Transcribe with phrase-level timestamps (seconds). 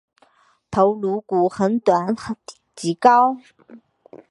[0.71, 2.15] 头颅骨很短
[2.75, 3.37] 及高。